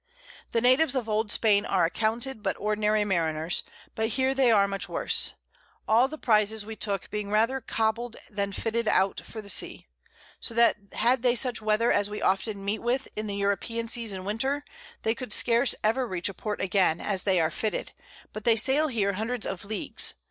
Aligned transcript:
The 0.51 0.61
Natives 0.61 0.95
of 0.95 1.07
Old 1.07 1.31
Spain 1.31 1.63
are 1.63 1.85
accounted 1.85 2.41
but 2.41 2.57
ordinary 2.57 3.05
Mariners, 3.05 3.61
but 3.93 4.07
here 4.07 4.33
they 4.33 4.49
are 4.51 4.67
much 4.67 4.89
worse; 4.89 5.33
all 5.87 6.07
the 6.07 6.17
Prizes 6.17 6.65
we 6.65 6.75
took 6.75 7.11
being 7.11 7.29
rather 7.29 7.61
cobled 7.61 8.17
than 8.27 8.51
fitted 8.51 8.87
out 8.87 9.21
for 9.23 9.43
the 9.43 9.47
Sea: 9.49 9.85
So 10.39 10.55
that 10.55 10.75
had 10.93 11.21
they 11.21 11.35
such 11.35 11.61
Weather 11.61 11.91
as 11.91 12.09
we 12.09 12.19
often 12.19 12.65
meet 12.65 12.79
with 12.79 13.09
in 13.15 13.27
the 13.27 13.35
European 13.37 13.87
Seas 13.87 14.11
in 14.11 14.25
Winter, 14.25 14.65
they 15.03 15.13
could 15.13 15.31
scarce 15.31 15.75
ever 15.83 16.07
reach 16.07 16.29
a 16.29 16.33
Port 16.33 16.61
again, 16.61 16.99
as 16.99 17.21
they 17.21 17.39
are 17.39 17.51
fitted, 17.51 17.91
but 18.33 18.43
they 18.43 18.55
sail 18.55 18.87
here 18.87 19.13
hundreds 19.13 19.45
of 19.45 19.63
Leagues. 19.63 20.15